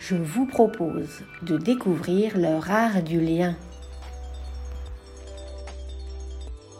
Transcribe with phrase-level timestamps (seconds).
[0.00, 3.54] je vous propose de découvrir leur art du lien.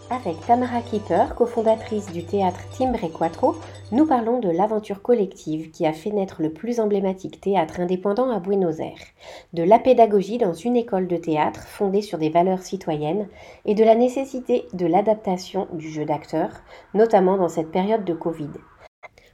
[0.09, 3.57] Avec Tamara Keeper, cofondatrice du théâtre Timbre et Quattro,
[3.93, 8.41] nous parlons de l'aventure collective qui a fait naître le plus emblématique théâtre indépendant à
[8.41, 9.07] Buenos Aires,
[9.53, 13.29] de la pédagogie dans une école de théâtre fondée sur des valeurs citoyennes
[13.67, 16.48] et de la nécessité de l'adaptation du jeu d'acteur,
[16.95, 18.51] notamment dans cette période de Covid.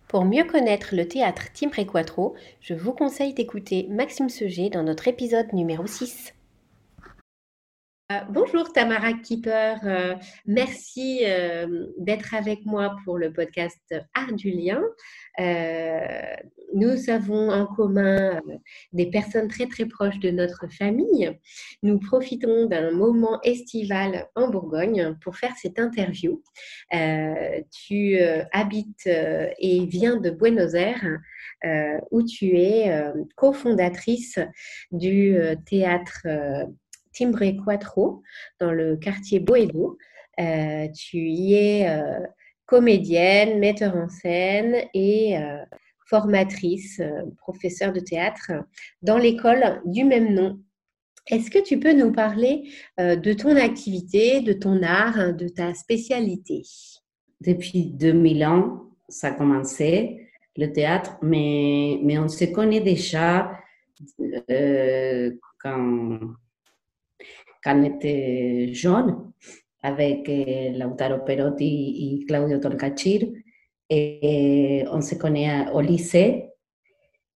[0.08, 5.08] Pour mieux connaître le théâtre Timbre Quattro, je vous conseille d'écouter Maxime Seger dans notre
[5.08, 6.36] épisode numéro 6.
[8.12, 10.14] Euh, bonjour Tamara Keeper, euh,
[10.46, 13.82] merci euh, d'être avec moi pour le podcast
[14.14, 14.80] Art du lien.
[16.72, 18.40] nous avons en commun
[18.92, 21.36] des personnes très très proches de notre famille.
[21.83, 26.42] Nous profitons d'un moment estival en Bourgogne pour faire cette interview.
[27.72, 28.18] tu
[28.52, 31.18] habites et viens de Buenos Aires.
[32.11, 32.90] où tu es
[33.34, 34.39] cofondatrice
[34.92, 36.27] du théâtre
[37.16, 38.22] Timbre Quattro
[38.60, 39.98] dans le quartier Boedo.
[40.38, 42.20] Euh, tu y es euh,
[42.66, 45.64] comédienne, metteur en scène et euh,
[46.08, 47.00] formatrice,
[47.38, 48.52] professeure de théâtre
[49.02, 50.60] dans l'école du même nom.
[51.28, 56.62] Est-ce que tu peux nous parler de ton activité, de ton art, de ta spécialité?
[57.40, 63.50] Depuis 2000 ans, ça a commencé, le théâtre, mais, mais on se connaît déjà
[65.58, 66.18] quand
[67.66, 69.32] quand on était jeune,
[69.82, 73.27] avec euh, Lautaro Perotti et Claudio Torcachir.
[73.90, 76.50] Et on se connaît au lycée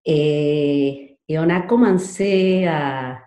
[0.05, 3.19] et, et on a commencé à,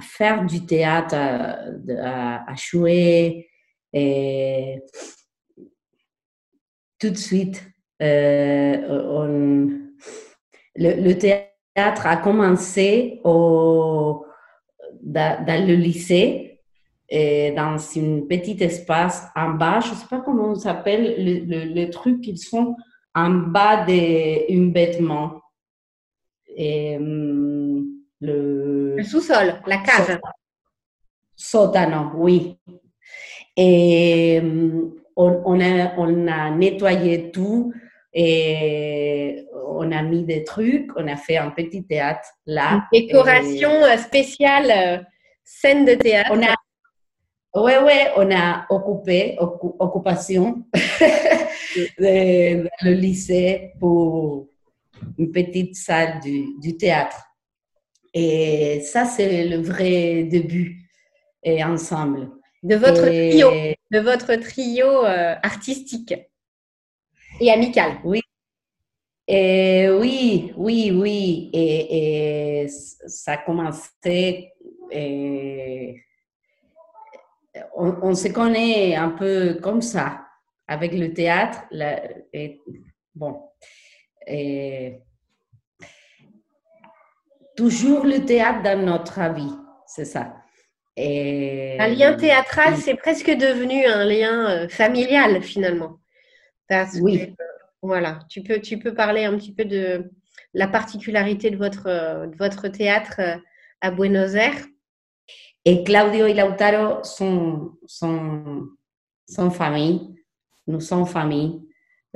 [0.00, 3.48] faire du théâtre, à, jouer.
[3.92, 4.82] Et
[6.98, 7.64] tout de suite,
[8.02, 9.68] euh,
[10.76, 14.24] le, théâtre a commencé au,
[15.02, 16.60] dans, le lycée,
[17.08, 21.74] et dans un petit espace en bas, je ne sais pas comment on s'appelle, le,
[21.74, 22.76] le, truc qu'ils font
[23.14, 25.40] en bas d'un vêtement.
[26.56, 27.86] Et, hum,
[28.20, 30.20] le, le sous-sol, la cave.
[31.34, 32.58] Sótano, oui.
[33.56, 37.72] Et hum, on, on, a, on a nettoyé tout
[38.12, 42.86] et on a mis des trucs, on a fait un petit théâtre là.
[42.92, 45.02] Une décoration spéciale, euh,
[45.44, 46.30] scène de théâtre.
[46.32, 50.64] On a, ouais, ouais, on a occupé, occupation
[51.98, 54.48] le lycée pour
[55.18, 57.22] une petite salle du, théâtre.
[58.12, 60.80] Et ça, c'est le vrai début
[61.44, 62.28] et ensemble.
[62.62, 63.50] De votre trio,
[63.90, 66.12] de votre trio euh, artistique
[67.40, 67.98] et amical.
[68.04, 68.20] Oui.
[69.26, 71.50] Et oui, oui, oui.
[71.52, 74.52] Et, ça a commencé.
[77.76, 80.26] on, se connaît un peu comme ça,
[80.68, 81.62] avec le théâtre.
[82.32, 82.60] et,
[83.14, 83.40] bon.
[87.56, 89.54] toujours le théâtre dans notre vie,
[89.86, 90.36] c'est ça.
[90.98, 95.99] un lien théâtral, c'est presque devenu un lien euh, familial finalement
[97.00, 97.34] oui.
[97.82, 100.10] voilà, tu peux, tu peux parler un petit peu de
[100.54, 103.36] la particularité de votre, votre théâtre euh,
[103.80, 104.66] à Buenos Aires
[105.64, 108.68] Et Claudio et Lautaro sont, sont,
[109.28, 110.14] sont famille.
[110.66, 111.62] Nous sommes famille.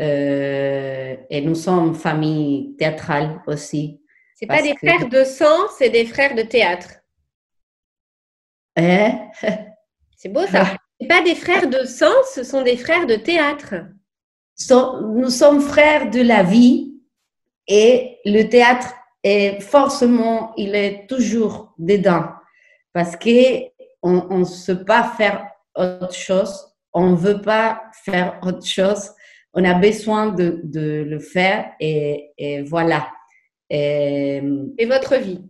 [0.00, 4.00] Euh, et nous sommes famille théâtrale aussi.
[4.34, 6.94] C'est pas des frères de sang, c'est des frères de théâtre.
[8.76, 9.30] Hein?
[10.16, 10.76] C'est beau ça.
[11.00, 13.74] C'est pas des frères de sang, ce sont des frères de théâtre.
[14.70, 16.94] Nous sommes frères de la vie
[17.66, 22.28] et le théâtre est forcément, il est toujours dedans
[22.92, 23.64] parce que
[24.02, 29.10] on ne sait pas faire autre chose, on ne veut pas faire autre chose,
[29.54, 33.08] on a besoin de, de le faire et, et voilà.
[33.70, 34.42] Et,
[34.78, 35.42] et, votre vie.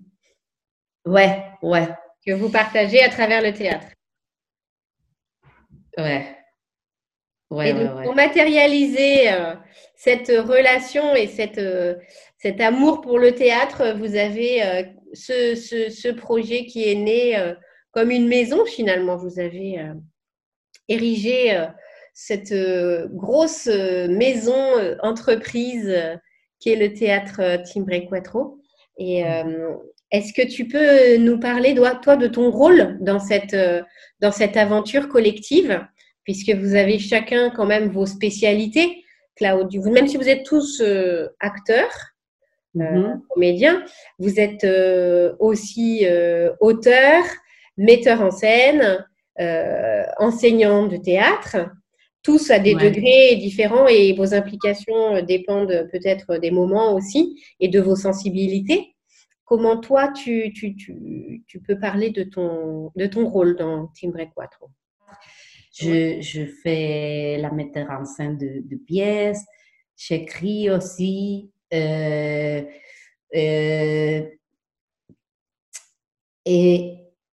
[1.05, 1.89] Ouais, ouais.
[2.25, 3.89] Que vous partagez à travers le théâtre.
[5.99, 6.44] Ouais.
[7.55, 9.55] Ouais, et donc, pour matérialiser euh,
[9.95, 11.95] cette relation et cette, euh,
[12.39, 17.55] cet amour pour le théâtre, vous avez euh, ce, ce, ce, projet qui est né
[17.93, 19.17] comme une maison finalement.
[19.17, 19.79] Vous avez
[20.89, 21.57] érigé
[22.13, 22.53] cette
[23.13, 24.57] grosse maison,
[25.01, 25.95] entreprise
[26.59, 28.59] qui est le théâtre Timbre Quattro.
[28.99, 29.23] Et
[30.11, 33.57] est-ce que tu peux nous parler, toi, de ton rôle dans cette,
[34.19, 35.81] dans cette aventure collective?
[36.25, 39.05] Puisque vous avez chacun quand même vos spécialités.
[39.37, 41.93] Claude, même si vous êtes tous euh, acteurs,
[42.77, 43.21] euh, mm-hmm.
[43.31, 43.85] comédiens,
[44.19, 46.07] vous êtes euh, aussi
[46.61, 47.25] auteur,
[47.77, 49.05] metteur en scène,
[50.19, 51.69] enseignant de théâtre,
[52.23, 57.81] tous à des degrés différents et vos implications dépendent peut-être des moments aussi et de
[57.81, 58.95] vos sensibilités.
[59.45, 64.25] Comment toi, tu, tu, tu, tu peux parler de ton, de ton rôle dans Timbre
[64.35, 64.71] Quattro
[65.75, 69.45] je, je, fais la metteur en scène de, de pièces,
[69.97, 71.51] j'écris aussi.
[71.73, 72.63] Euh,
[73.35, 74.23] euh,
[76.45, 76.95] et,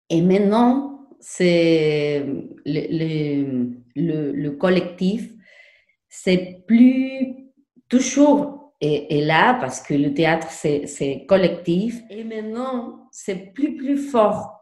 [0.09, 2.23] et, maintenant, c'est
[2.65, 5.31] le, le, le, collectif,
[6.07, 7.35] c'est plus
[7.89, 13.97] toujours et, et, là parce que le théâtre c'est collectif et maintenant c'est plus plus
[13.97, 14.56] fort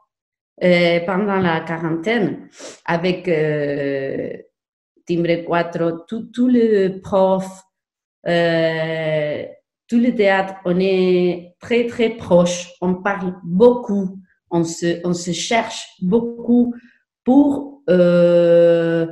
[0.60, 2.50] pendant la quarantaine
[2.86, 4.30] avec euh,
[5.06, 7.64] Timbre 4, tous les profs,
[8.28, 9.44] euh,
[9.88, 14.18] tout le théâtre, on est très très proche, on parle beaucoup,
[14.50, 16.74] on se, on se cherche beaucoup
[17.24, 19.06] pour euh,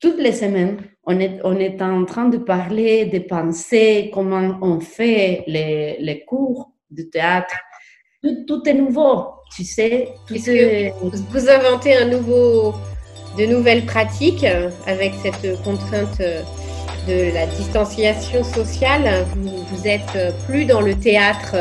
[0.00, 0.78] toutes les semaines.
[1.04, 6.24] On est, on est en train de parler, de penser comment on fait les, les
[6.24, 7.54] cours de théâtre.
[8.22, 10.14] Tout, tout est nouveau tu sais.
[10.28, 12.74] vous inventez un nouveau,
[13.38, 16.42] de nouvelles pratiques euh, avec cette contrainte euh,
[17.06, 19.26] de la distanciation sociale?
[19.36, 21.56] Vous, vous êtes euh, plus dans le théâtre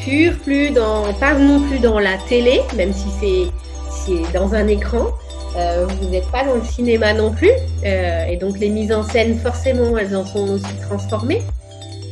[0.00, 5.06] pur, plus dans, pas non plus dans la télé, même si c'est dans un écran.
[5.54, 7.52] vous n'êtes pas dans le cinéma non plus.
[7.84, 11.40] et donc les mises en scène, forcément, elles en sont aussi transformées.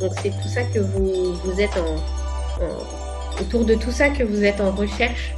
[0.00, 3.01] Donc c'est tout ça que vous, vous êtes en
[3.40, 5.32] autour de tout ça que vous êtes en recherche?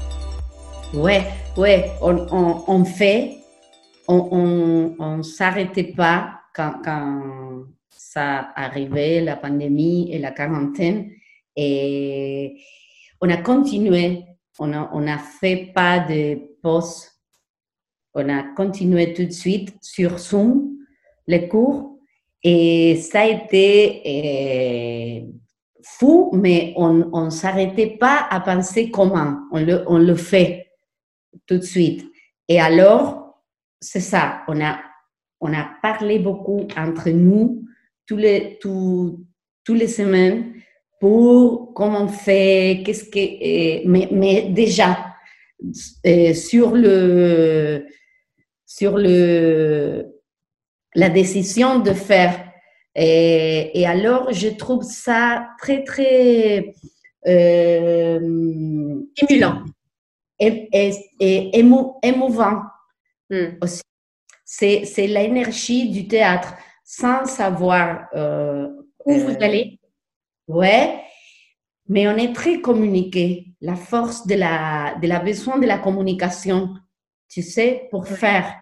[0.92, 1.24] Ouais,
[1.56, 3.36] ouais, on, on, fait,
[4.08, 7.64] on ne s'arrêtait pas quand, quand,
[8.14, 11.10] ça arrivait, la pandémie et la quarantaine.
[11.56, 12.60] Et
[13.20, 14.22] on a continué,
[14.58, 17.10] on n'a on a fait pas de pause.
[18.14, 20.76] On a continué tout de suite sur Zoom
[21.26, 21.98] les cours
[22.42, 25.26] et ça a été
[25.84, 29.38] fou, mais on ne s'arrêtait pas à penser comment.
[29.52, 30.66] On le, on le fait
[31.46, 32.04] tout de suite.
[32.48, 33.42] Et alors,
[33.80, 34.80] c'est ça, on a,
[35.40, 37.64] on a parlé beaucoup entre nous
[38.06, 39.24] tous les, tous,
[39.64, 40.54] tous les semaines
[41.00, 43.86] pour comment on fait, qu'est-ce que...
[43.86, 45.14] Mais, mais déjà,
[46.06, 47.86] euh, sur le
[48.66, 50.06] sur le
[50.94, 52.43] la décision de faire
[52.94, 56.74] et, alors, je trouve ça très, très
[57.26, 59.64] euh, stimulant
[60.38, 60.68] et,
[61.20, 62.62] et, émouvant
[63.30, 63.58] hmm.
[63.62, 63.82] aussi.
[64.44, 68.68] C'est l'énergie du théâtre sans savoir euh,
[69.04, 69.80] où vous euh, allez.
[70.46, 71.00] Ouais,
[71.88, 73.46] mais on est très communiqué.
[73.60, 76.74] La force de la, de la besoin de la communication,
[77.28, 78.60] tu sais, pour faire,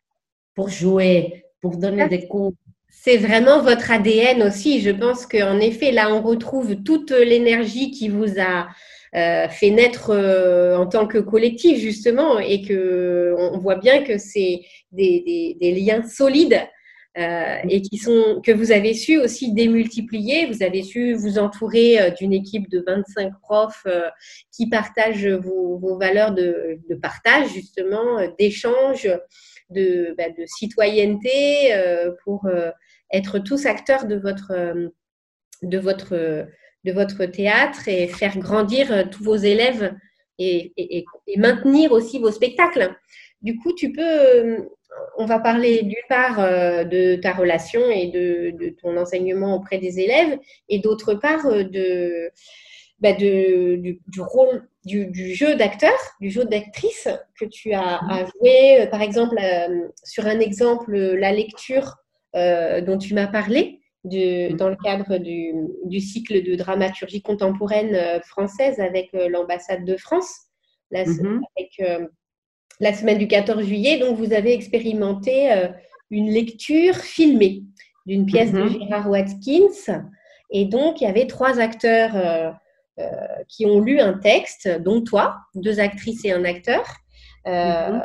[0.55, 2.57] pour jouer, pour donner des coups.
[2.95, 4.81] C'est vraiment votre ADN aussi.
[4.81, 8.69] Je pense qu'en effet, là, on retrouve toute l'énergie qui vous a
[9.15, 14.19] euh, fait naître euh, en tant que collectif, justement, et que on voit bien que
[14.19, 14.61] c'est
[14.93, 16.61] des, liens solides
[17.19, 20.47] euh, et qui sont, que vous avez su aussi démultiplier.
[20.47, 23.87] Vous avez su vous entourer d'une équipe de 25 profs
[24.51, 29.11] qui partagent vos, valeurs de, partage, justement, d'échange,
[29.71, 31.75] de, bah, de, citoyenneté
[32.25, 32.49] pour
[33.13, 34.53] être tous acteurs de votre,
[35.63, 36.47] de, votre,
[36.85, 39.95] de votre théâtre et faire grandir tous vos élèves
[40.39, 42.95] et, et, et maintenir aussi vos spectacles.
[43.43, 44.69] Du coup, tu peux
[45.17, 50.01] on va parler d'une part euh, de ta relation et de, ton enseignement auprès des
[50.01, 50.39] élèves,
[50.69, 52.31] et d'autre part euh, de,
[53.01, 58.27] bah, du, rôle, du, jeu d'acteur, du jeu d'actrice que tu as, mhm.
[58.27, 59.37] joué, euh, par exemple,
[60.03, 61.97] sur un exemple, la lecture
[62.35, 63.79] dont tu m'as parlé.
[64.05, 64.57] Mhm.
[64.57, 70.49] dans le cadre du, cycle de dramaturgie contemporaine française avec l'ambassade de France,
[70.93, 71.81] avec
[72.83, 73.99] la semaine du 14 juillet.
[73.99, 75.69] Donc, vous avez expérimenté euh,
[76.11, 77.63] une lecture filmée
[78.07, 78.71] d'une pièce de mhm.
[78.71, 80.05] Gérard Watkins.
[80.51, 82.51] Et donc, il y avait trois acteurs euh,
[82.99, 83.11] euh,
[83.49, 86.85] qui ont lu un texte, dont toi, deux actrices et un acteur.
[87.47, 88.03] Mhm.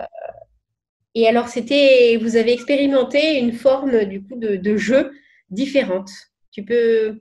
[1.20, 5.12] Et alors, c'était, vous avez expérimenté une forme du coup de, jeu
[5.50, 6.12] différente.
[6.52, 7.20] Tu peux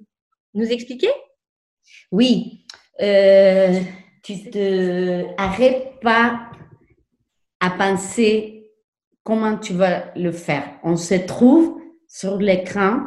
[0.52, 1.08] nous expliquer?
[2.12, 2.66] Oui.
[2.98, 6.50] tu te arrêtes pas
[7.58, 8.70] à penser
[9.24, 10.78] comment tu vas le faire.
[10.84, 13.00] On se trouve sur l'écran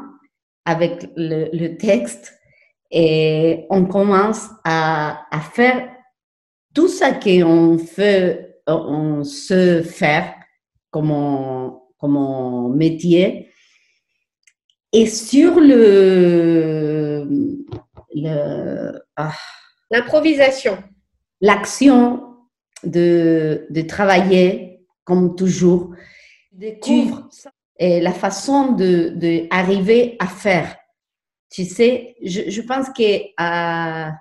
[0.66, 2.34] avec le, texte
[2.90, 5.22] et on commence à,
[5.54, 5.88] faire
[6.74, 7.78] tout ça qu'on
[8.66, 10.34] on se faire
[10.92, 13.52] comme, comme métier.
[14.92, 17.28] Et sur le,
[18.16, 19.34] le ah,
[19.92, 20.78] l'improvisation,
[21.42, 22.38] l'action
[22.84, 25.94] de, de travailler comme toujours.
[26.52, 27.30] Découvre
[27.78, 30.76] et la façon de, de, arriver à faire.
[31.50, 34.14] Tu sais, je, je pense que à,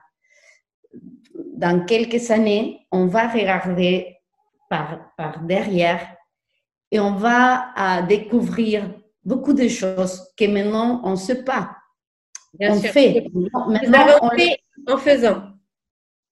[1.35, 4.17] dans quelques années, on va regarder
[4.71, 6.15] par, par derrière
[6.91, 8.91] et on va à découvrir
[9.25, 11.77] beaucoup de choses que maintenant on ne sait pas.
[12.55, 13.27] Bien on fait.
[13.35, 15.43] Maintenant, on fait en faisant.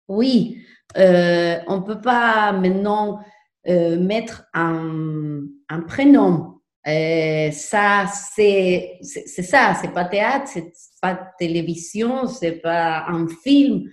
[0.08, 0.62] Oui,
[0.96, 3.20] euh, on ne peut pas maintenant
[3.68, 6.60] euh, mettre un, un prénom.
[6.86, 10.72] Euh, ça, c'est ça, c'est pas théâtre, c'est
[11.02, 13.90] pas télévision, c'est pas un film.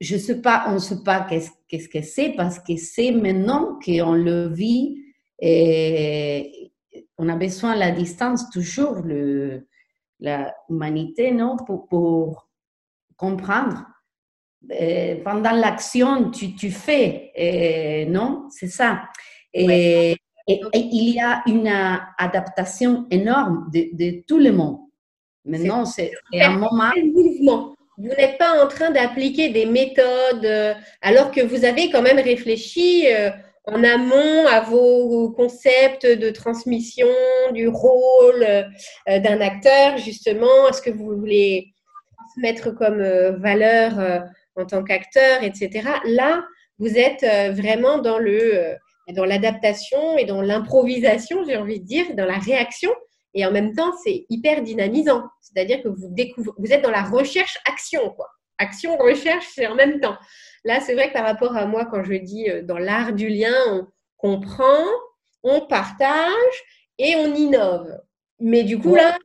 [0.00, 3.78] Je sais pas, on ne sait pas qu'est-ce qu'est-ce que c'est parce que c'est maintenant
[3.84, 5.07] qu'on le vit
[5.38, 6.72] et
[7.16, 9.66] on a besoin de la distance toujours, le,
[10.20, 12.48] l'humanité, non, pour, pour
[13.16, 13.84] comprendre
[14.72, 19.02] euh, pendant l'action, tu, tu, fais, euh, non C'est ça.
[19.52, 20.16] Et,
[20.50, 21.70] il y a une
[22.16, 24.78] adaptation énorme de, de tout le monde.
[25.44, 26.90] Maintenant, c'est un moment.
[27.14, 27.74] Mouvement.
[27.98, 32.18] Vous n'êtes pas en train d'appliquer des méthodes euh, alors que vous avez quand même
[32.18, 33.06] réfléchi
[33.68, 37.06] en amont à vos concepts de transmission,
[37.52, 38.46] du rôle
[39.06, 41.74] d'un acteur, justement, à ce que vous voulez
[42.16, 43.02] transmettre comme
[43.36, 44.24] valeur
[44.56, 45.88] en tant qu'acteur, etc.
[46.04, 46.42] Là,
[46.78, 48.74] vous êtes euh, vraiment euh,
[49.14, 52.90] dans l'adaptation et dans l'improvisation, j'ai envie de dire, dans la réaction.
[53.34, 55.22] Et en même temps, c'est hyper dynamisant.
[55.40, 58.26] C'est-à-dire que vous découvrez, vous êtes dans la recherche-action, quoi.
[58.58, 60.16] Action-recherche, c'est en même temps.
[60.68, 63.30] Là, c'est vrai que par rapport à moi, quand je dis euh, dans l'art du
[63.30, 63.86] lien, on
[64.18, 64.84] comprend,
[65.42, 66.56] on partage
[66.98, 67.98] et on innove.
[68.38, 69.16] Mais du coup, là,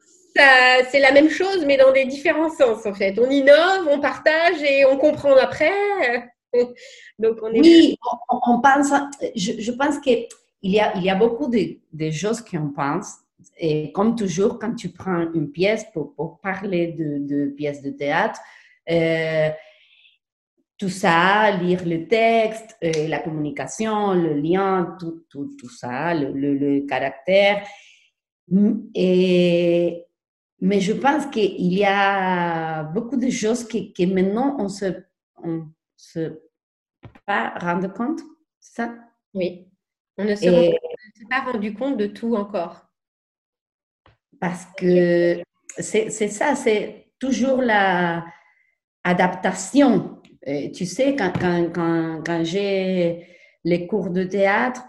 [0.90, 3.20] c'est la même chose, mais dans des différents sens, en fait.
[3.20, 6.32] On innove, on partage et on comprend après.
[7.20, 7.98] Donc, on est oui,
[8.30, 8.94] on, pense,
[9.36, 10.26] je, pense qu'il
[10.62, 13.16] y a, il y a beaucoup de, de choses qu'on pense.
[13.58, 17.90] Et comme toujours, quand tu prends une pièce pour, pour parler de, de pièces de
[17.90, 18.40] théâtre,
[18.90, 19.50] euh,
[20.84, 26.34] tout ça, lire le texte, euh, la communication, le lien, tout, tout, tout ça, le,
[26.34, 27.66] le, le caractère.
[28.94, 30.04] Et,
[30.60, 35.06] mais je pense qu'il y a beaucoup de choses que, que maintenant on se,
[35.42, 36.42] on se
[37.26, 38.20] pas rendre compte,
[38.60, 38.94] ça?
[39.34, 39.70] Oui,
[40.18, 40.76] on ne s'est
[41.30, 42.90] pas rendu compte de tout encore.
[44.38, 45.42] Parce que
[45.78, 48.26] c'est ça, c'est toujours la
[49.06, 50.22] adaptation.
[50.74, 53.28] Tu sais, quand, quand, quand, quand j'ai
[53.64, 54.84] les cours de théâtre,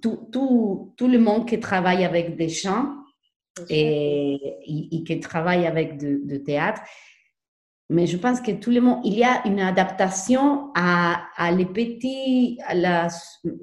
[0.00, 3.02] tout, tout, tout le monde qui travaille avec des chants,
[3.68, 6.80] et, et, qui travaille avec de, théâtre
[7.90, 11.66] mais je pense que tout le monde, il y a une adaptation à, à les
[11.66, 13.08] petits, à la,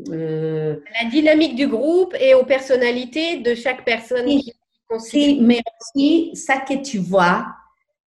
[0.09, 4.27] euh, la dynamique du groupe et aux personnalités de chaque personne.
[4.27, 4.53] Oui,
[5.41, 7.47] mais aussi ça que tu vois.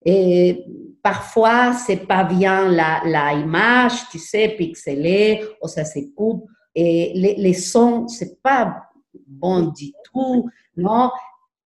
[0.03, 0.65] Et
[1.03, 6.43] parfois, c'est pas bien la, la, image, tu sais, pixelée, ou ça s'écoute.
[6.73, 8.89] Et les, les sons, c'est pas
[9.27, 11.11] bon du tout, non?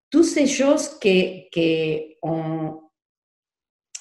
[0.09, 2.79] Toutes ces choses que, que on,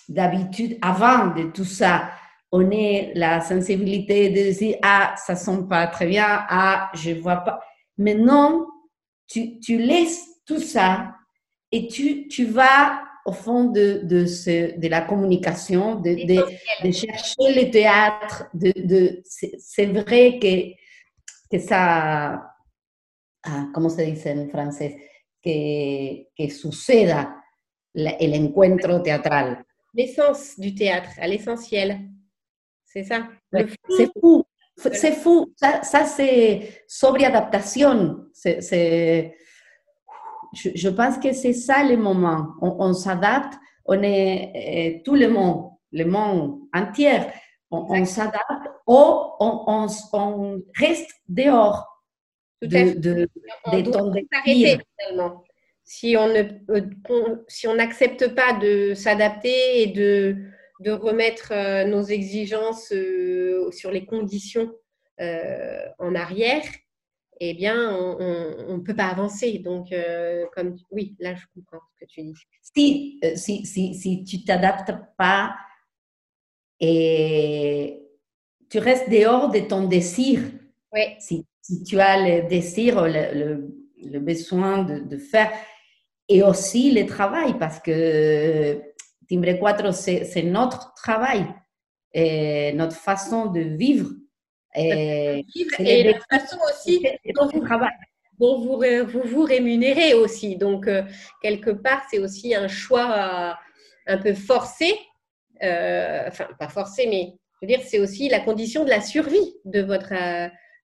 [0.08, 2.10] d'habitude, avant de tout ça,
[2.52, 7.38] on a la sensibilité de dire ah ça sonne pas très bien, ah je vois
[7.38, 7.60] pas.
[7.98, 8.66] Maintenant,
[9.26, 11.14] tu, tu laisses tout ça
[11.72, 17.64] et tu, tu vas au fond de, de, ce, de la communication, de, de, chercher
[17.64, 18.48] le théâtre.
[18.52, 20.72] De, de, c'est vrai que,
[21.50, 22.42] que ça,
[23.42, 24.96] ah, comment se dit en français,
[25.42, 27.40] que, que suceda
[27.94, 29.64] el encuentro teatral.
[29.94, 32.00] l'essence du théâtre, à l'essentiel.
[32.84, 33.28] C'est ça.
[33.52, 34.44] C'est fou.
[34.76, 35.52] C'est fou.
[35.56, 38.26] Ça, ça c'est sobre-adaptation.
[40.54, 42.54] Je, je, pense que c'est ça le moment.
[42.60, 43.54] On, s'adapte,
[43.86, 47.18] on est tout le monde, le monde entier.
[47.70, 51.86] On, s'adapte ou on, on, reste dehors
[52.62, 53.28] de, de,
[53.72, 55.30] de, de,
[55.84, 60.36] si on ne euh, si on n'accepte pas de s'adapter et de,
[60.80, 64.72] de remettre euh, nos exigences euh, sur les conditions
[66.00, 66.64] en arrière,
[67.40, 69.58] eh bien, on ne peut pas avancer.
[69.58, 69.88] Donc,
[70.54, 72.34] comme oui, là, je comprends ce que tu dis.
[72.62, 75.54] Si, si, si, si tu t'adaptes pas
[76.80, 78.02] et
[78.70, 80.40] tu restes dehors de ton désir,
[80.92, 81.02] oui.
[81.18, 85.50] si, si tu as le désir, le, le, le besoin de, de faire,
[86.28, 88.80] et aussi le travail, parce que
[89.28, 91.46] Timbre 4, c'est notre travail,
[92.12, 94.10] et notre façon de vivre.
[94.76, 95.44] Et,
[95.78, 97.64] et la façon aussi dont vous,
[98.38, 100.56] dont vous, vous, vous rémunérez aussi.
[100.56, 101.02] Donc, euh,
[101.42, 103.56] quelque part, c'est aussi un choix
[104.08, 104.94] euh, un peu forcé.
[105.62, 109.54] Euh, enfin, pas forcé, mais je veux dire, c'est aussi la condition de la survie
[109.64, 110.12] de votre,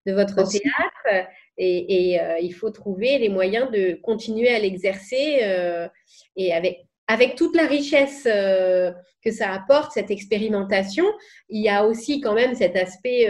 [0.07, 1.29] de votre théâtre.
[1.59, 5.91] Et, euh, il faut trouver les moyens de continuer à l'exercer
[6.37, 8.93] et avec, avec toute la richesse euh,
[9.25, 11.05] que ça apporte, cette expérimentation,
[11.49, 13.27] il y a aussi quand même cet aspect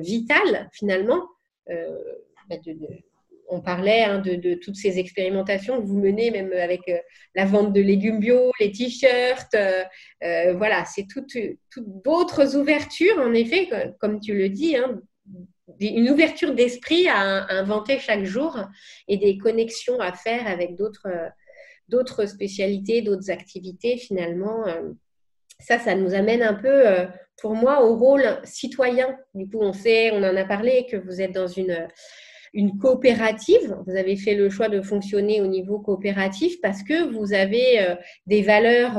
[0.00, 1.26] vital finalement.
[1.66, 2.56] Bah,
[3.50, 6.82] on parlait hein, de, toutes ces expérimentations que vous menez, même avec
[7.34, 9.56] la vente de légumes bio, les t-shirts.
[10.20, 11.36] voilà, c'est toutes,
[12.04, 13.68] d'autres ouvertures, en effet,
[13.98, 15.00] comme tu le dis, hein,
[15.80, 18.58] une ouverture d'esprit à, inventer chaque jour
[19.06, 21.08] et des connexions à faire avec d'autres
[21.88, 24.66] d'autres spécialités, d'autres activités finalement.
[24.66, 24.92] Euh,
[25.60, 27.06] ça, ça nous amène un peu, euh,
[27.40, 29.16] pour moi, au rôle citoyen.
[29.34, 31.88] Du coup, on sait, on en a parlé, que vous êtes dans une,
[32.80, 33.76] coopérative.
[33.86, 37.94] Vous avez fait le choix de fonctionner au niveau coopératif parce que vous avez euh,
[38.26, 38.98] des valeurs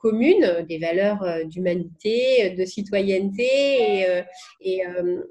[0.00, 4.24] communes, des valeurs d'humanité, de citoyenneté.
[4.60, 4.82] Et,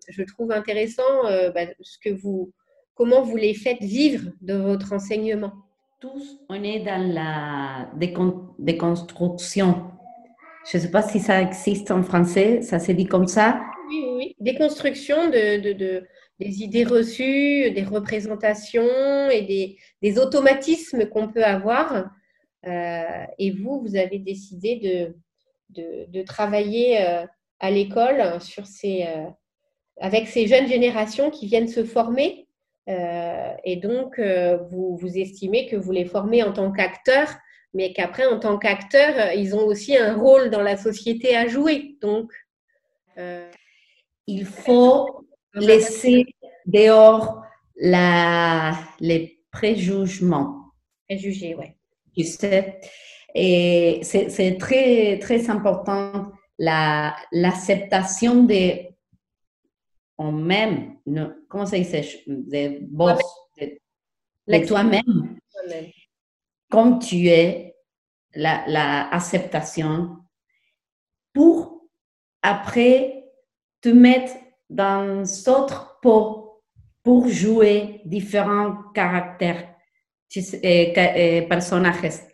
[0.10, 2.54] je trouve intéressant bah, ce que vous,
[2.96, 5.54] comment vous les faites vivre de votre enseignement.
[6.04, 7.90] Tous, on est dans la
[8.60, 9.86] déconstruction.
[10.70, 13.62] Je ne sais pas si ça existe en français, ça se dit comme ça.
[13.88, 16.04] Oui, oui, Déconstruction de, de, de
[16.42, 22.10] des idées reçues, des représentations et des, automatismes qu'on peut avoir
[22.68, 25.16] euh, et vous, vous avez décidé
[25.70, 27.26] de, de, travailler euh,
[27.62, 29.26] à l'école euh,
[30.02, 32.43] avec ces jeunes générations qui viennent se former.
[32.88, 37.30] Et donc, vous, vous estimez que vous les formez en tant qu'acteurs,
[37.74, 41.96] mais qu'après, en tant qu'acteurs, ils ont aussi un rôle dans la société à jouer.
[42.02, 42.32] Donc,
[44.28, 46.26] il faut laisser
[46.66, 47.42] dehors
[47.76, 50.74] la, les préjugements.
[51.08, 51.68] Préjugés, oui
[52.16, 52.80] tu sais.
[53.36, 58.93] Et c'est très, très important l'acceptation de
[60.18, 60.98] en même,
[61.48, 63.22] comment ça dit, de boss,
[63.60, 65.38] de, toi-même,
[66.70, 67.76] comme tu es,
[68.36, 70.18] l'acceptation la,
[71.34, 71.88] pour
[72.42, 73.26] après
[73.82, 74.34] te mettre
[74.70, 76.64] dans d'autres peaux
[77.04, 79.76] pour jouer différents caractères
[80.36, 82.33] eh, eh, personajes.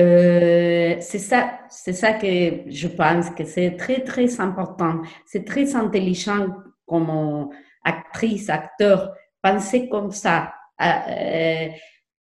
[0.00, 2.26] Euh, c'est ça, c'est ça que
[2.68, 5.02] je pense que c'est très très important.
[5.26, 6.48] C'est très intelligent
[6.86, 7.50] comme
[7.84, 10.52] actrice, acteur, penser comme ça,
[10.82, 11.68] euh,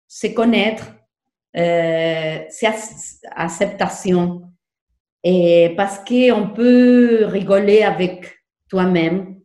[0.06, 0.87] se connaître
[1.54, 2.66] c'est
[3.30, 4.42] acceptation.
[5.24, 9.40] Et parce qu'on peut rigoler avec toi-même.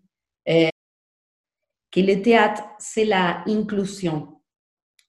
[1.92, 4.37] Que le théâtre, c'est la inclusion.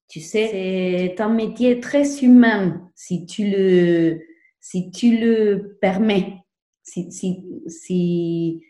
[0.08, 4.22] Tu sais, c'est un métier très humain si tu le,
[4.58, 6.38] si tu le permets,
[6.82, 8.62] si, si, si,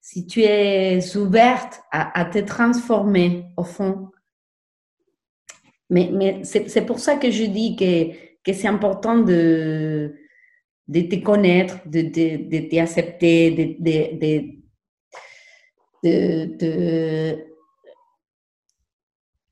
[0.00, 4.10] si tu es ouverte à, te transformer au fond.
[5.88, 8.12] Mais, mais c'est pour ça que je dis que,
[8.44, 10.14] que c'est important de,
[10.86, 14.12] de te connaître, de, de, de t'accepter, de,
[16.02, 17.49] de, de,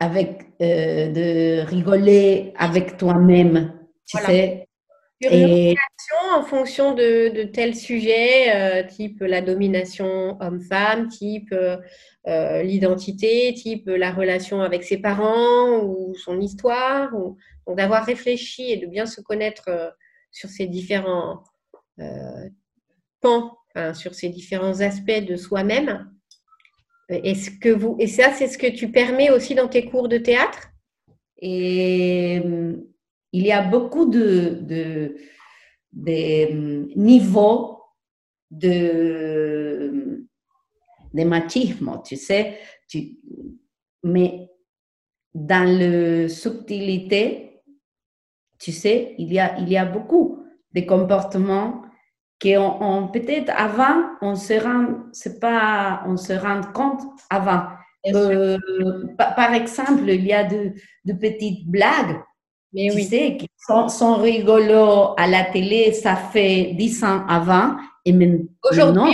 [0.00, 3.74] avec, euh, de rigoler avec toi-même,
[4.06, 4.64] tu sais.
[5.20, 5.74] Et...
[6.32, 13.88] en fonction de, de tels sujets, euh, type la domination homme-femme, type euh, l'identité, type
[13.88, 17.12] la relation avec ses parents ou son histoire.
[17.16, 19.68] Ou, donc d'avoir réfléchi et de bien se connaître
[20.30, 21.42] sur ces différents
[23.20, 23.58] pans,
[23.92, 26.08] sur ces différents aspects de soi-même
[27.08, 30.18] est-ce que vous et ça c'est ce que tu permets aussi dans tes cours de
[30.18, 30.68] théâtre?
[31.40, 32.42] Et
[33.32, 35.14] il y a beaucoup de,
[35.92, 37.82] de, niveaux
[38.50, 40.26] de,
[41.14, 42.58] de machisme, tu sais.
[44.02, 44.48] Mais
[45.34, 47.62] dans la subtilité,
[48.58, 50.42] tu sais, il y a, il y a beaucoup
[50.74, 51.82] de comportements
[52.40, 57.62] qu'on on, peut-être avant, on se rend, c'est pas, on se rend compte avant.
[58.06, 58.58] Euh,
[59.16, 60.72] par, exemple, il y a de,
[61.04, 62.20] de petites blagues,
[62.72, 63.04] Mais tu oui.
[63.04, 68.46] sais, qui sont, sont rigolos à la télé, ça fait dix ans avant, et même
[68.70, 69.12] aujourd'hui,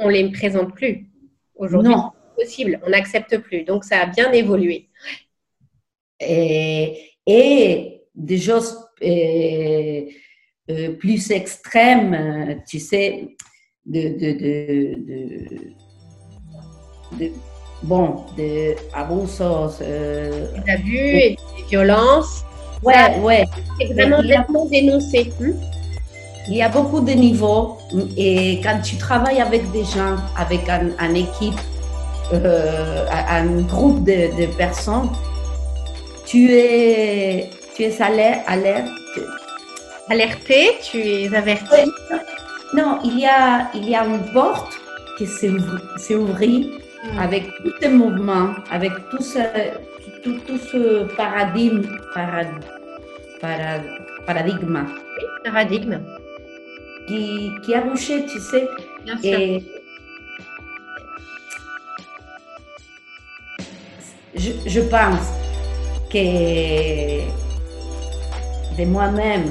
[0.00, 1.06] on, ne les présente plus.
[1.54, 3.64] Aujourd'hui, c'est possible, on n'accepte plus.
[3.64, 4.88] Donc, ça a bien évolué.
[6.18, 10.06] Et, et des choses euh,
[10.68, 13.36] euh, plus extrême, euh, tu sais,
[13.84, 14.96] de, de, de,
[17.18, 17.32] de,
[17.84, 19.78] bon, de abusos.
[19.80, 22.44] Euh, des abus et des violences.
[22.82, 23.44] Ouais, ouais.
[23.80, 25.32] C'est vraiment nettement dénoncé.
[25.40, 25.52] Hmm?
[26.48, 27.78] Il y a beaucoup de niveaux
[28.16, 31.60] et quand tu travailles avec des gens, avec un, une équipe,
[32.32, 35.10] euh, un groupe de, de, personnes,
[36.24, 38.90] tu es, tu es alerte
[40.08, 41.90] alerté, tu es averti.
[42.74, 44.74] Non, il y a, il y a une porte
[45.16, 46.70] qui s'est ouvrie
[47.04, 47.18] hmm.
[47.18, 49.38] avec tous ces mouvements, avec tout ce,
[50.22, 52.48] tout, tout ce paradigme, parad,
[53.40, 53.82] parad,
[54.26, 54.84] paradigme.
[55.44, 56.00] paradigme.
[57.06, 58.68] Qui, qui, a bouché, tu sais.
[59.04, 59.60] Bien sûr.
[64.34, 65.32] Je, je pense
[66.12, 67.20] que
[68.76, 69.50] de moi-même,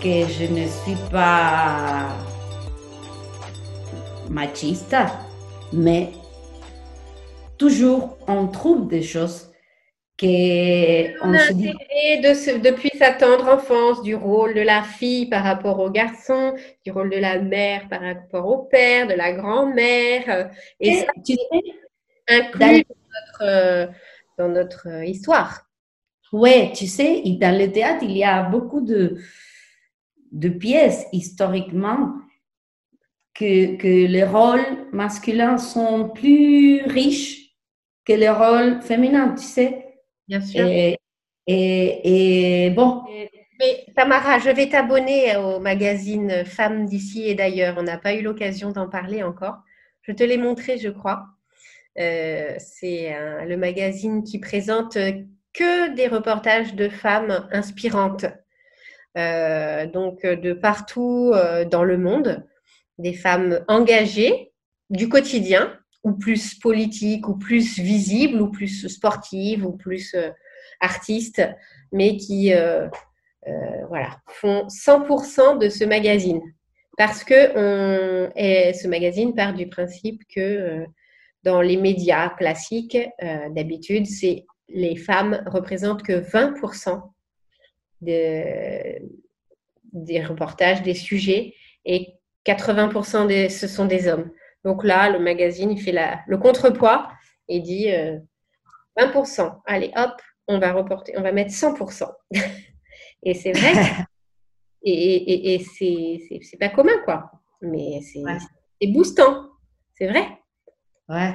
[0.00, 2.08] que je ne suis pas
[4.30, 4.96] machiste,
[5.72, 6.10] mais
[7.58, 9.50] toujours on trouve des choses
[10.18, 11.72] que on, se dit...
[11.72, 16.54] de depuis sa tendre enfance du rôle de la fille par rapport au garçon,
[16.84, 20.44] du rôle de la mère par rapport au père, de la grand-mère, euh,
[20.80, 21.62] et, ça, tu sais,
[22.28, 23.86] inclus dans notre, euh,
[24.38, 25.62] dans notre euh, histoire.
[26.32, 29.18] Oui, tu sais, dans le théâtre, il y a beaucoup de,
[30.32, 32.14] de pièces historiquement
[33.34, 37.46] que, que les rôles masculins sont plus riches
[38.04, 39.84] que les rôles féminins, tu sais.
[40.28, 40.66] Bien sûr.
[40.66, 40.98] Et,
[41.46, 43.02] et, bon.
[43.58, 47.76] Mais Tamara, je vais t'abonner au magazine Femmes d'ici et d'ailleurs.
[47.78, 49.56] On n'a pas eu l'occasion d'en parler encore.
[50.02, 51.26] Je te l'ai montré, je crois.
[51.98, 54.96] Euh, c'est le magazine qui présente
[55.52, 58.26] que des reportages de femmes inspirantes
[59.16, 62.44] donc euh, de partout euh, dans le monde,
[62.98, 64.52] des femmes engagées
[64.90, 65.72] du quotidien,
[66.04, 70.14] ou plus politiques, ou plus visibles, ou plus sportives, ou plus
[70.80, 71.42] artistes,
[71.90, 72.52] mais qui
[73.88, 76.40] voilà, font 100% de ce magazine.
[76.96, 80.86] Parce que on, ce magazine part du principe que
[81.42, 82.98] dans les médias classiques,
[83.50, 87.02] d'habitude, c'est les femmes représentent que 20%
[88.00, 89.02] des,
[89.92, 91.54] des reportages, des sujets,
[91.84, 94.30] et 80% des, ce sont des hommes.
[94.64, 97.08] Donc là, le magazine, il fait la, le contrepoids
[97.48, 97.88] et dit
[98.98, 99.40] 20%.
[99.40, 102.10] Euh, Allez, hop, on va reporter, on va mettre 100%.
[103.22, 103.72] et c'est vrai.
[104.82, 107.30] et, et, et c'est pas commun, quoi.
[107.62, 109.50] Mais c'est boostant.
[109.94, 110.26] C'est vrai.
[111.08, 111.34] Ouais.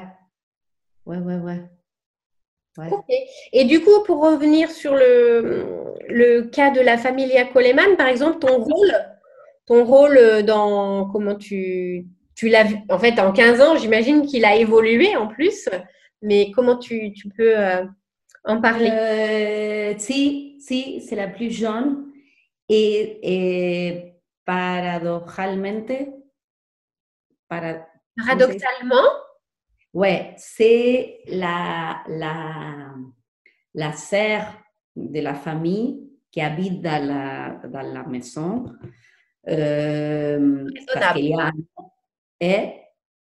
[1.05, 1.61] Ouais, ouais, ouais.
[3.51, 8.39] Et du coup, pour revenir sur le, le cas de la famille Coleman, par exemple,
[8.39, 8.93] ton rôle,
[9.65, 12.05] ton rôle dans comment tu,
[12.35, 15.69] tu l'as vu En fait, en 15 ans, j'imagine qu'il a évolué en plus,
[16.21, 17.83] mais comment tu, tu peux euh,
[18.45, 18.89] en parler?
[18.91, 22.05] Euh, Si, si, c'est la plus jeune
[22.69, 24.13] et, et
[24.45, 25.85] paradoxalement,
[27.49, 29.07] paradoxalement,
[29.93, 32.93] Ouais, c'est la, la,
[33.73, 34.43] la sœur
[34.95, 38.65] de la famille qui habite dans la, dans la maison.
[39.47, 40.67] Euh,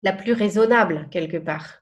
[0.02, 1.80] la plus raisonnable, quelque part.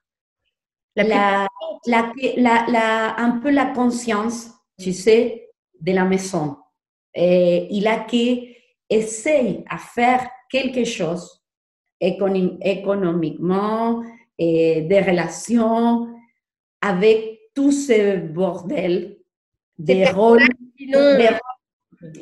[0.97, 1.47] La,
[1.87, 6.57] la, la, un peu la conscience, tu sais, de la maison.
[7.15, 8.57] Et il a qui
[8.89, 11.43] essaye à faire quelque chose
[12.01, 14.03] économiquement,
[14.41, 16.09] et des relations
[16.81, 19.19] avec tout ce bordel,
[19.79, 20.49] des rôles,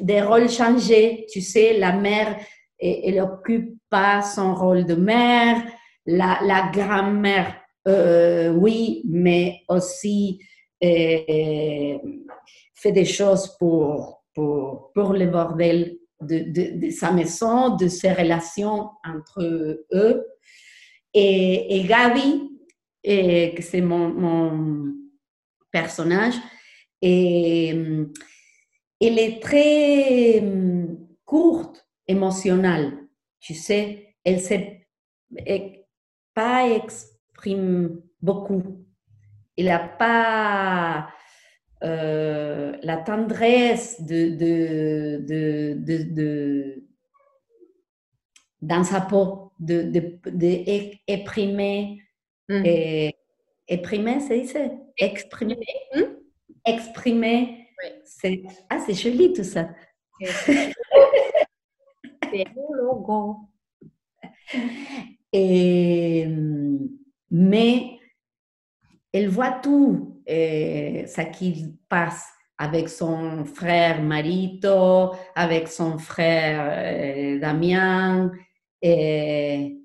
[0.00, 1.26] des, rôles changés.
[1.30, 2.36] Tu sais, la mère,
[2.80, 5.62] elle n'occupe pas son rôle de mère,
[6.06, 7.54] la, la grand-mère,
[7.86, 10.40] euh, oui, mais aussi
[10.82, 11.98] euh,
[12.74, 18.12] fait des choses pour, pour, pour le bordel de, de, de, sa maison, de ses
[18.12, 19.40] relations entre
[19.92, 20.26] eux.
[21.14, 22.58] Et, Gabi,
[23.02, 24.94] eh, que c'est mon,
[25.70, 26.34] personnage,
[27.02, 27.70] et,
[29.00, 30.42] elle est très
[31.24, 33.06] courte, émotionnelle,
[33.38, 35.68] tu sais, elle ne
[36.34, 38.84] pas exprime beaucoup.
[39.56, 41.08] Elle n'a pas
[41.80, 44.34] la tendresse de,
[48.60, 52.00] dans sa peau de, de, de exprimer,
[52.48, 52.62] mm.
[52.64, 53.14] et,
[53.66, 54.60] exprimer, c'est ça,
[54.96, 55.56] exprimer,
[55.94, 56.02] mm.
[56.64, 57.66] exprimer,
[58.04, 59.68] c'est, ah, c'est joli tout ça.
[62.30, 63.36] C'est mon logo.
[65.32, 66.26] Et,
[67.30, 67.98] mais
[69.12, 72.26] elle voit tout et, ce qui passe
[72.58, 78.32] avec son frère Marito, avec son frère euh, Damien,
[78.82, 79.78] et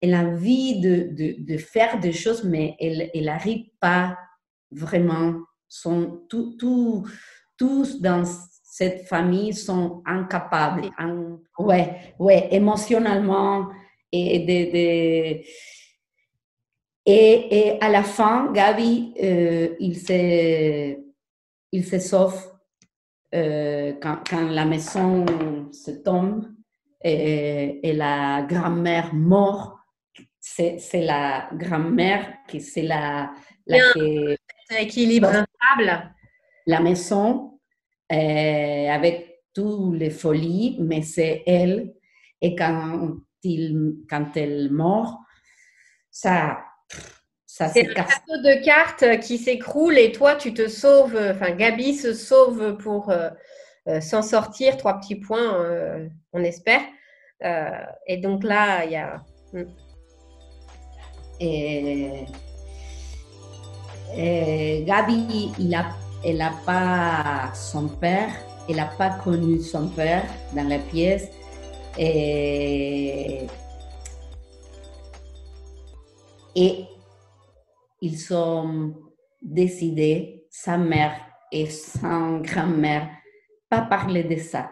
[0.00, 4.16] elle a envie de, de, de, faire des choses, mais elle n'arrive pas
[4.70, 5.34] vraiment.
[5.70, 7.06] Sont, tout, tout,
[7.58, 10.88] tous dans cette famille sont incapables,
[11.58, 13.68] ouais, ouais, émotionnellement.
[14.10, 14.78] Et, de,
[17.04, 20.96] et, et, à la fin, Gabi, euh, il, se,
[21.72, 22.40] il se sauve
[23.34, 25.26] euh, quand, quand, la maison
[25.70, 26.46] se tombe
[27.02, 29.78] et, la grand-mère mort,
[30.40, 33.32] c'est la grand-mère qui c'est la,
[33.66, 34.38] la qui
[34.78, 36.14] équilibre instable.
[36.66, 37.58] La maison
[38.12, 41.94] euh, avec toutes les folies, mais c'est elle.
[42.40, 45.18] Et quand, il, quand elle mort,
[46.10, 46.58] ça,
[47.46, 51.94] ça c'est le plateau de cartes qui s'écroule et toi tu te sauves, enfin Gabi
[51.94, 53.30] se sauve pour euh,
[54.00, 56.82] s'en sortir, trois petits points, euh, on espère.
[57.44, 57.70] Euh,
[58.06, 59.22] et donc là, il y a...
[59.52, 59.64] Hmm.
[61.40, 62.24] Et,
[64.84, 65.52] Gabi,
[66.24, 68.30] elle n'a pas son père,
[68.68, 70.24] elle n'a pas connu son père
[70.54, 71.28] dans la pièce.
[71.96, 73.46] Et,
[76.56, 76.86] et
[78.00, 78.94] ils ont
[79.40, 81.14] décidé, sa mère
[81.52, 83.08] et sa grand-mère,
[83.68, 84.70] pas parler de ça.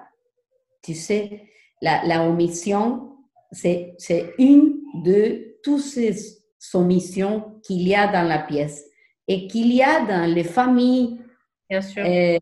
[0.82, 1.42] Tu sais,
[1.82, 3.16] la, la omission,
[3.52, 3.96] c'est
[4.38, 6.42] une de toutes ces
[6.74, 8.84] omissions qu'il y a dans la pièce
[9.28, 11.20] et qu'il y a dans les familles,
[11.68, 12.04] Bien sûr.
[12.06, 12.38] Euh,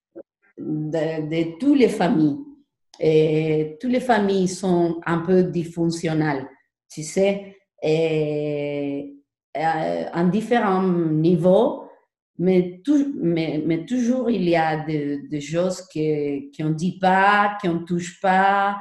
[0.58, 2.38] de, de, toutes les familles.
[3.00, 6.46] Et toutes les familles sont un peu dysfonctionnelles,
[6.88, 9.16] tu sais, et,
[9.56, 11.83] euh, en différents niveaux
[12.38, 12.80] mais,
[13.14, 18.20] mais, mais, toujours il y a des, choses qu'on ne dit pas, qu'on ne touche
[18.20, 18.76] pas,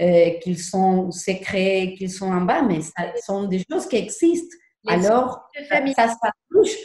[0.00, 2.92] euh, qu'ils sont secrets, qu'ils sont en bas, mais ce
[3.24, 4.56] sont des choses qui existent.
[4.86, 6.76] Alors, ça, ça, touche,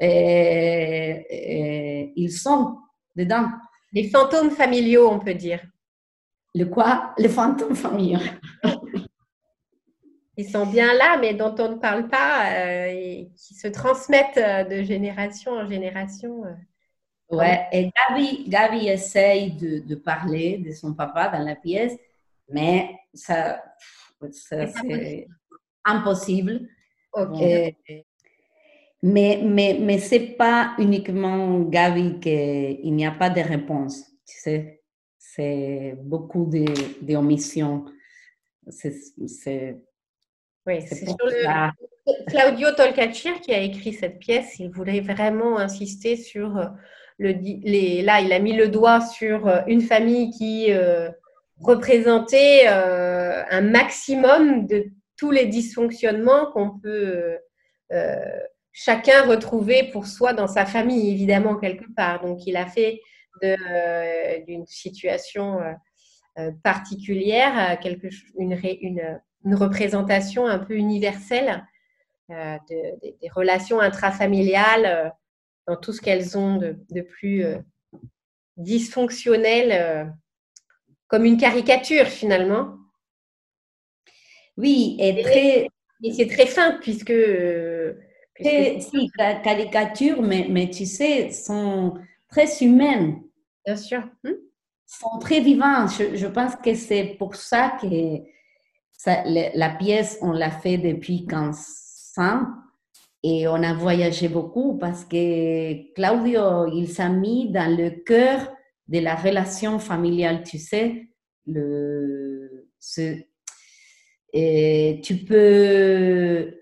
[0.00, 2.78] et, et, ils sont
[3.16, 3.48] dedans.
[3.92, 5.60] Les fantômes familiaux, on peut dire.
[6.54, 7.14] Le quoi?
[7.18, 8.20] Les fantômes familiaux.
[10.38, 14.38] ils sont bien là, mais dont on ne parle pas, euh, et qui se transmettent
[14.38, 16.44] euh, de génération en génération.
[16.44, 17.36] Euh.
[17.36, 21.96] Ouais, et Gabi, Gabi essaye de, de, parler de son papa dans la pièce,
[22.48, 23.60] mais ça,
[24.30, 25.26] ça c'est
[25.84, 26.68] impossible.
[29.02, 34.04] Mais, mais, mais ce n'est pas uniquement Gabi qu'il n'y a pas de réponse.
[34.24, 34.82] Tu sais,
[35.18, 36.48] c'est beaucoup
[37.02, 37.86] d'omissions.
[38.70, 38.94] C'est,
[40.68, 41.70] oui, c'est sur le...
[42.26, 44.58] Claudio Tolcachir qui a écrit cette pièce.
[44.58, 46.66] Il voulait vraiment insister sur euh,
[47.18, 47.32] le.
[47.32, 51.10] Les, là, il a mis le doigt sur euh, une famille qui euh,
[51.60, 57.36] représentait un maximum de tous les dysfonctionnements qu'on peut
[58.70, 62.22] chacun retrouver pour soi dans sa famille, évidemment, quelque part.
[62.24, 63.00] Donc, il a fait
[64.46, 65.58] d'une situation
[66.62, 71.64] particulière quelque, une, une une représentation un peu universelle
[72.30, 75.08] euh, des relations intrafamiliales euh,
[75.66, 77.56] dans tout ce qu'elles ont de, plus euh,
[78.58, 80.12] dysfonctionnel,
[81.06, 82.76] comme une caricature finalement.
[84.58, 85.68] Oui, et très.
[86.14, 87.14] c'est très fin puisque.
[88.34, 89.12] puisque...
[89.16, 91.94] caricature, mais, mais tu sais, sont
[92.28, 93.22] très humaines.
[93.64, 94.02] Bien sûr.
[94.22, 94.32] Hmm?
[94.84, 95.92] Sont très vivantes.
[95.98, 97.86] Je, je pense que c'est pour ça que
[99.06, 102.46] la pièce, on l'a fait depuis 15 ans
[103.22, 108.52] et on a voyagé beaucoup parce que Claudio, il s'est mis dans le cœur
[108.86, 111.08] de la relation familiale, tu sais.
[114.32, 116.54] Et tu peux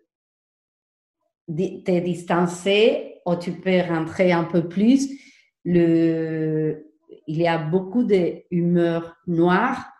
[1.48, 5.08] te distancer ou tu peux rentrer un peu plus.
[5.64, 6.82] Il
[7.26, 9.92] y a beaucoup d'humeur noire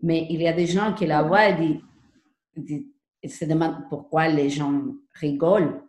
[0.00, 1.80] mais il y a des gens qui la voient et,
[3.28, 4.82] se demandent pourquoi les gens
[5.14, 5.82] rigolent.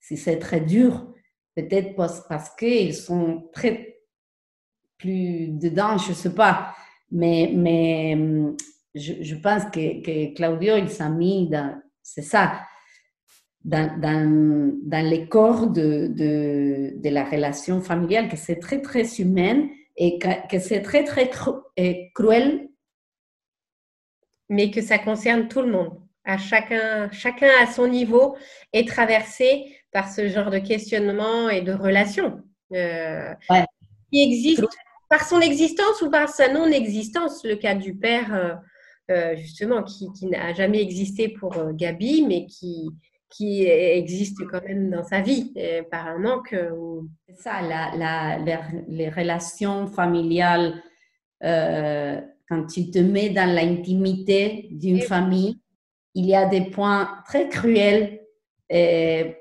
[0.00, 1.06] Si c'est très dur,
[1.54, 4.00] peut-être parce qu'ils sont très
[4.98, 6.74] plus dedans, je ne sais pas.
[7.10, 8.16] Mais, mais
[8.94, 12.60] je, pense que, que, Claudio, il s'est mis dans, c'est ça,
[13.64, 19.68] dans, dans, dans les corps de, de, la relation familiale, que c'est très, très humaine
[19.96, 21.30] et que c'est très, très
[22.14, 22.68] cruel
[24.52, 25.98] mais que ça concerne tout le monde.
[26.24, 28.36] À chacun, chacun à son niveau
[28.74, 32.42] est traversé par ce genre de questionnement et de relations
[32.74, 33.32] euh,
[34.12, 34.68] qui existent
[35.08, 37.42] par son existence ou par sa non-existence.
[37.44, 38.54] Le cas du père, euh,
[39.10, 42.90] euh, justement, qui, n'a jamais existé pour Gabi, mais qui,
[43.30, 45.54] qui existe quand même dans sa vie
[45.90, 46.54] par un manque.
[47.26, 48.38] C'est ça, la,
[48.86, 50.82] les, relations familiales
[52.52, 55.58] quand tu te mets dans l'intimité d'une famille,
[56.14, 58.20] il y a des points très cruels,
[58.68, 59.36] et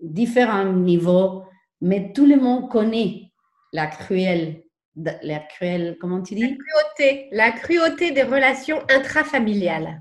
[0.00, 1.42] différents niveaux,
[1.80, 3.32] mais tout le monde connaît
[3.72, 4.62] la cruelle,
[4.94, 6.42] la cruelle, comment tu dis?
[6.42, 10.00] La cruauté, la cruauté des relations intrafamiliales.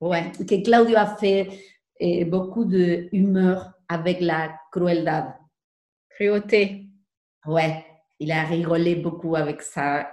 [0.00, 1.46] Ouais, que Claudio a fait
[2.24, 5.34] beaucoup de humeur avec la crueldad.
[6.10, 6.88] Cruauté.
[7.46, 7.84] Ouais,
[8.22, 10.12] il a rigolé beaucoup avec ça.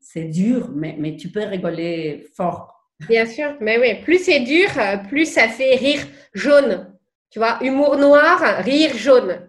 [0.00, 2.88] C'est dur, mais, mais tu peux rigoler fort.
[3.08, 4.68] Bien sûr, mais oui, plus c'est dur,
[5.08, 6.90] plus ça fait rire jaune.
[7.30, 9.48] Tu vois, humour noir, rire jaune.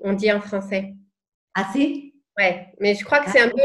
[0.00, 0.94] On dit en français.
[1.54, 2.14] Ah si?
[2.38, 3.56] Ouais, mais je crois que c'est un peu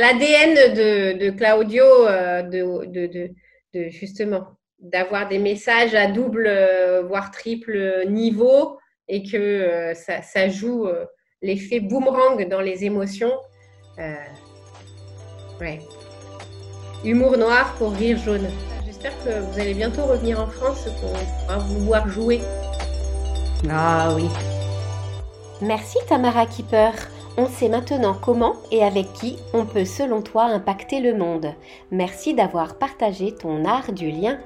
[0.00, 3.30] l'ADN la, de, de, Claudio, euh, de, de,
[3.72, 10.20] de, justement, d'avoir des messages à double, euh, voire triple niveau et que euh, ça,
[10.20, 10.86] ça, joue
[11.42, 13.32] l'effet boomerang dans les émotions.
[13.98, 14.14] Euh,
[15.60, 15.80] ouais.
[17.04, 18.48] Humour noir pour rire jaune.
[18.86, 22.40] J'espère que vous allez bientôt revenir en France pour vous voir jouer.
[23.68, 24.28] Ah oui.
[25.60, 26.92] Merci Tamara Keeper.
[27.36, 31.54] On sait maintenant comment et avec qui on peut selon toi impacter le monde.
[31.90, 34.38] Merci d'avoir partagé ton art du lien.